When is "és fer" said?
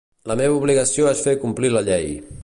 1.11-1.35